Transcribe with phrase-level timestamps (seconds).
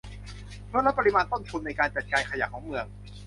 [0.67, 2.85] เพื่อลดปริมาณต้นทุนในการจัดการขยะของเมือง